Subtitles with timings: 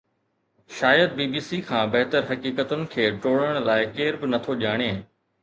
[0.77, 4.91] شايد B B C کان بهتر حقيقتن کي ٽوڙڻ لاءِ ڪير به نٿو ڄاڻي